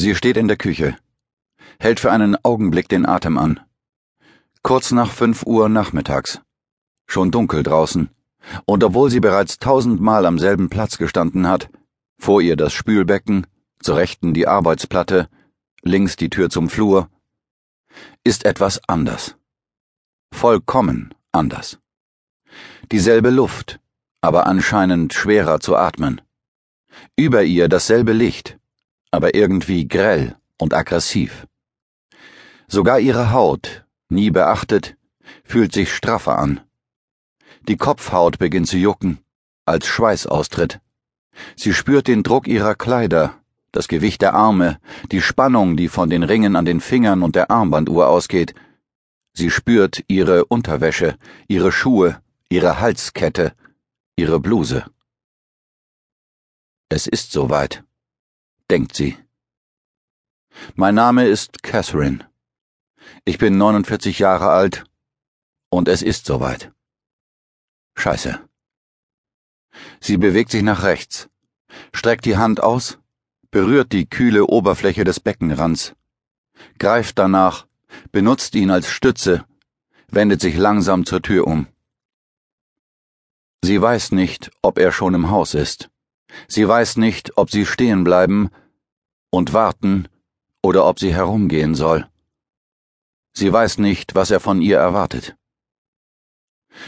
Sie 0.00 0.14
steht 0.14 0.38
in 0.38 0.48
der 0.48 0.56
Küche, 0.56 0.96
hält 1.78 2.00
für 2.00 2.10
einen 2.10 2.34
Augenblick 2.42 2.88
den 2.88 3.04
Atem 3.04 3.36
an. 3.36 3.60
Kurz 4.62 4.92
nach 4.92 5.10
fünf 5.12 5.42
Uhr 5.42 5.68
nachmittags. 5.68 6.40
Schon 7.06 7.30
dunkel 7.30 7.62
draußen. 7.62 8.08
Und 8.64 8.82
obwohl 8.82 9.10
sie 9.10 9.20
bereits 9.20 9.58
tausendmal 9.58 10.24
am 10.24 10.38
selben 10.38 10.70
Platz 10.70 10.96
gestanden 10.96 11.46
hat, 11.46 11.68
vor 12.18 12.40
ihr 12.40 12.56
das 12.56 12.72
Spülbecken, 12.72 13.46
zur 13.78 13.98
Rechten 13.98 14.32
die 14.32 14.48
Arbeitsplatte, 14.48 15.28
links 15.82 16.16
die 16.16 16.30
Tür 16.30 16.48
zum 16.48 16.70
Flur, 16.70 17.10
ist 18.24 18.46
etwas 18.46 18.80
anders. 18.88 19.36
Vollkommen 20.32 21.14
anders. 21.30 21.78
Dieselbe 22.90 23.28
Luft, 23.28 23.80
aber 24.22 24.46
anscheinend 24.46 25.12
schwerer 25.12 25.60
zu 25.60 25.76
atmen. 25.76 26.22
Über 27.16 27.42
ihr 27.42 27.68
dasselbe 27.68 28.14
Licht, 28.14 28.59
aber 29.10 29.34
irgendwie 29.34 29.88
grell 29.88 30.36
und 30.58 30.74
aggressiv. 30.74 31.46
Sogar 32.68 33.00
ihre 33.00 33.32
Haut, 33.32 33.84
nie 34.08 34.30
beachtet, 34.30 34.96
fühlt 35.44 35.72
sich 35.72 35.92
straffer 35.92 36.38
an. 36.38 36.60
Die 37.68 37.76
Kopfhaut 37.76 38.38
beginnt 38.38 38.68
zu 38.68 38.78
jucken, 38.78 39.18
als 39.66 39.86
Schweiß 39.86 40.26
austritt. 40.26 40.80
Sie 41.56 41.74
spürt 41.74 42.06
den 42.06 42.22
Druck 42.22 42.46
ihrer 42.46 42.74
Kleider, 42.74 43.34
das 43.72 43.88
Gewicht 43.88 44.22
der 44.22 44.34
Arme, 44.34 44.80
die 45.10 45.20
Spannung, 45.20 45.76
die 45.76 45.88
von 45.88 46.10
den 46.10 46.22
Ringen 46.22 46.56
an 46.56 46.64
den 46.64 46.80
Fingern 46.80 47.22
und 47.22 47.36
der 47.36 47.50
Armbanduhr 47.50 48.08
ausgeht. 48.08 48.54
Sie 49.32 49.50
spürt 49.50 50.04
ihre 50.08 50.44
Unterwäsche, 50.44 51.16
ihre 51.48 51.70
Schuhe, 51.72 52.20
ihre 52.48 52.80
Halskette, 52.80 53.54
ihre 54.16 54.40
Bluse. 54.40 54.84
Es 56.88 57.06
ist 57.06 57.30
soweit 57.30 57.84
denkt 58.70 58.94
sie. 58.94 59.16
Mein 60.74 60.94
Name 60.94 61.26
ist 61.26 61.62
Catherine. 61.62 62.30
Ich 63.24 63.38
bin 63.38 63.58
49 63.58 64.18
Jahre 64.18 64.50
alt 64.50 64.84
und 65.70 65.88
es 65.88 66.02
ist 66.02 66.26
soweit. 66.26 66.72
Scheiße. 67.96 68.40
Sie 70.00 70.16
bewegt 70.16 70.50
sich 70.50 70.62
nach 70.62 70.82
rechts, 70.84 71.28
streckt 71.92 72.24
die 72.24 72.36
Hand 72.36 72.62
aus, 72.62 72.98
berührt 73.50 73.92
die 73.92 74.08
kühle 74.08 74.46
Oberfläche 74.46 75.04
des 75.04 75.18
Beckenrands, 75.20 75.94
greift 76.78 77.18
danach, 77.18 77.66
benutzt 78.12 78.54
ihn 78.54 78.70
als 78.70 78.88
Stütze, 78.88 79.44
wendet 80.08 80.40
sich 80.40 80.56
langsam 80.56 81.04
zur 81.06 81.22
Tür 81.22 81.46
um. 81.46 81.66
Sie 83.62 83.80
weiß 83.80 84.12
nicht, 84.12 84.50
ob 84.62 84.78
er 84.78 84.92
schon 84.92 85.14
im 85.14 85.30
Haus 85.30 85.54
ist. 85.54 85.90
Sie 86.48 86.66
weiß 86.66 86.96
nicht, 86.96 87.36
ob 87.36 87.50
sie 87.50 87.66
stehen 87.66 88.04
bleiben 88.04 88.50
und 89.30 89.52
warten 89.52 90.08
oder 90.62 90.86
ob 90.86 90.98
sie 90.98 91.14
herumgehen 91.14 91.74
soll. 91.74 92.08
Sie 93.32 93.52
weiß 93.52 93.78
nicht, 93.78 94.14
was 94.14 94.30
er 94.30 94.40
von 94.40 94.60
ihr 94.60 94.78
erwartet. 94.78 95.36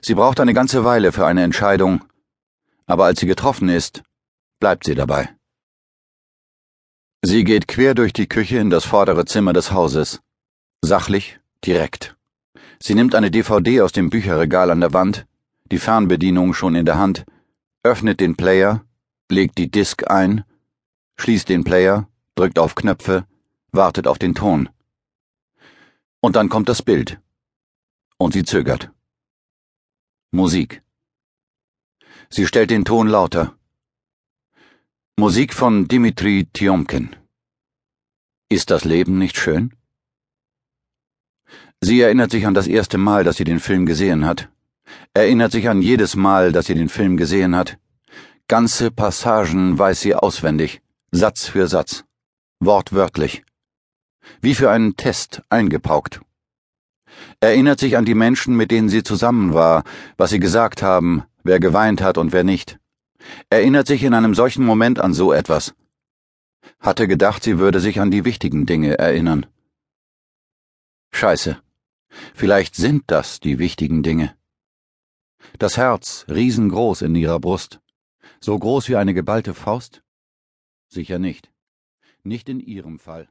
Sie 0.00 0.14
braucht 0.14 0.40
eine 0.40 0.54
ganze 0.54 0.84
Weile 0.84 1.12
für 1.12 1.26
eine 1.26 1.42
Entscheidung, 1.42 2.04
aber 2.86 3.06
als 3.06 3.20
sie 3.20 3.26
getroffen 3.26 3.68
ist, 3.68 4.02
bleibt 4.60 4.84
sie 4.84 4.94
dabei. 4.94 5.34
Sie 7.22 7.44
geht 7.44 7.66
quer 7.66 7.94
durch 7.94 8.12
die 8.12 8.28
Küche 8.28 8.58
in 8.58 8.70
das 8.70 8.84
vordere 8.84 9.24
Zimmer 9.24 9.52
des 9.52 9.72
Hauses. 9.72 10.20
Sachlich, 10.82 11.40
direkt. 11.64 12.16
Sie 12.78 12.94
nimmt 12.94 13.14
eine 13.14 13.30
DVD 13.30 13.80
aus 13.80 13.92
dem 13.92 14.10
Bücherregal 14.10 14.70
an 14.70 14.80
der 14.80 14.92
Wand, 14.92 15.26
die 15.70 15.78
Fernbedienung 15.78 16.54
schon 16.54 16.74
in 16.74 16.86
der 16.86 16.98
Hand, 16.98 17.24
öffnet 17.82 18.20
den 18.20 18.36
Player, 18.36 18.84
legt 19.28 19.58
die 19.58 19.70
Disk 19.70 20.08
ein, 20.08 20.44
schließt 21.16 21.48
den 21.48 21.64
Player 21.64 22.08
drückt 22.36 22.58
auf 22.58 22.74
Knöpfe, 22.74 23.26
wartet 23.72 24.06
auf 24.06 24.18
den 24.18 24.34
Ton. 24.34 24.68
Und 26.20 26.36
dann 26.36 26.48
kommt 26.48 26.68
das 26.68 26.82
Bild. 26.82 27.18
Und 28.18 28.32
sie 28.34 28.44
zögert. 28.44 28.90
Musik. 30.32 30.82
Sie 32.28 32.46
stellt 32.46 32.70
den 32.70 32.84
Ton 32.84 33.08
lauter. 33.08 33.56
Musik 35.16 35.54
von 35.54 35.88
Dimitri 35.88 36.46
Tiomkin. 36.52 37.16
Ist 38.50 38.70
das 38.70 38.84
Leben 38.84 39.18
nicht 39.18 39.38
schön? 39.38 39.74
Sie 41.80 42.00
erinnert 42.00 42.30
sich 42.30 42.46
an 42.46 42.54
das 42.54 42.66
erste 42.66 42.98
Mal, 42.98 43.24
dass 43.24 43.36
sie 43.36 43.44
den 43.44 43.60
Film 43.60 43.86
gesehen 43.86 44.26
hat, 44.26 44.50
erinnert 45.14 45.52
sich 45.52 45.68
an 45.68 45.80
jedes 45.80 46.16
Mal, 46.16 46.52
dass 46.52 46.66
sie 46.66 46.74
den 46.74 46.88
Film 46.88 47.16
gesehen 47.16 47.56
hat. 47.56 47.78
Ganze 48.46 48.90
Passagen 48.90 49.78
weiß 49.78 50.00
sie 50.00 50.14
auswendig, 50.14 50.82
Satz 51.12 51.46
für 51.46 51.66
Satz 51.66 52.06
wortwörtlich. 52.60 53.44
Wie 54.40 54.54
für 54.54 54.70
einen 54.70 54.96
Test 54.96 55.42
eingepaukt. 55.50 56.20
Erinnert 57.40 57.80
sich 57.80 57.96
an 57.96 58.04
die 58.04 58.14
Menschen, 58.14 58.56
mit 58.56 58.70
denen 58.70 58.88
sie 58.88 59.02
zusammen 59.02 59.54
war, 59.54 59.84
was 60.16 60.30
sie 60.30 60.40
gesagt 60.40 60.82
haben, 60.82 61.24
wer 61.44 61.60
geweint 61.60 62.00
hat 62.00 62.18
und 62.18 62.32
wer 62.32 62.44
nicht. 62.44 62.78
Erinnert 63.50 63.86
sich 63.86 64.02
in 64.02 64.14
einem 64.14 64.34
solchen 64.34 64.64
Moment 64.64 64.98
an 64.98 65.14
so 65.14 65.32
etwas. 65.32 65.74
Hatte 66.80 67.08
gedacht, 67.08 67.42
sie 67.42 67.58
würde 67.58 67.80
sich 67.80 68.00
an 68.00 68.10
die 68.10 68.24
wichtigen 68.24 68.66
Dinge 68.66 68.98
erinnern. 68.98 69.46
Scheiße. 71.12 71.60
Vielleicht 72.34 72.74
sind 72.74 73.04
das 73.06 73.40
die 73.40 73.58
wichtigen 73.58 74.02
Dinge. 74.02 74.36
Das 75.58 75.76
Herz 75.76 76.26
riesengroß 76.28 77.02
in 77.02 77.14
ihrer 77.14 77.40
Brust. 77.40 77.80
So 78.40 78.58
groß 78.58 78.88
wie 78.88 78.96
eine 78.96 79.14
geballte 79.14 79.54
Faust? 79.54 80.02
Sicher 80.88 81.18
nicht. 81.18 81.50
Nicht 82.26 82.48
in 82.48 82.58
Ihrem 82.58 82.98
Fall. 82.98 83.28